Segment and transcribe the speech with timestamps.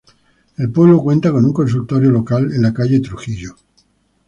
[0.57, 3.53] El pueblo cuenta con un consultorio local en la calle Trujillo.